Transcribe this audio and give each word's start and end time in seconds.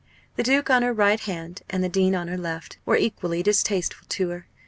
The 0.35 0.41
Duke 0.41 0.71
on 0.71 0.81
her 0.81 0.93
right 0.93 1.19
hand, 1.19 1.61
and 1.69 1.83
the 1.83 1.87
Dean 1.87 2.15
on 2.15 2.27
her 2.27 2.35
left, 2.35 2.79
were 2.87 2.97
equally 2.97 3.43
distasteful 3.43 4.07
to 4.07 4.29
her. 4.29 4.47